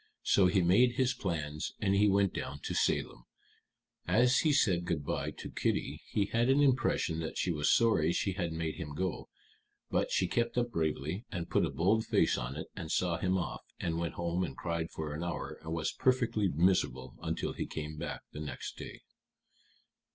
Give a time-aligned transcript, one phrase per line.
[0.23, 3.25] So he made his plans and he went down to Salem.
[4.07, 8.11] As he said good by to Kitty he had an impression that she was sorry
[8.11, 9.29] she had made him go;
[9.91, 13.37] but she kept up bravely, and put a bold face on it, and saw him
[13.37, 17.67] off, and went home and cried for an hour, and was perfectly miserable until he
[17.67, 19.01] came back the next day."